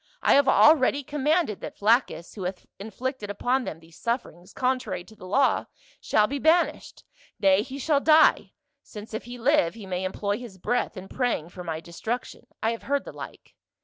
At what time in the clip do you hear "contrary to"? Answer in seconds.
4.51-5.15